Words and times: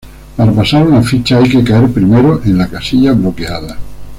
Para 0.35 0.51
pasar 0.51 0.87
una 0.87 1.03
ficha 1.03 1.37
hay 1.37 1.47
que 1.47 1.63
caer 1.63 1.91
primero 1.93 2.41
en 2.43 2.57
la 2.57 2.67
casilla 2.67 3.13
bloqueada. 3.13 3.77